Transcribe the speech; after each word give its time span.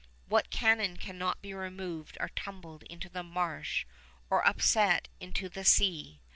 What 0.25 0.49
cannon 0.49 0.97
cannot 0.97 1.43
be 1.43 1.53
removed 1.53 2.17
are 2.19 2.29
tumbled 2.29 2.81
into 2.89 3.07
the 3.07 3.21
marsh 3.21 3.85
or 4.31 4.43
upset 4.47 5.09
into 5.19 5.47
the 5.47 5.63
sea. 5.63 6.19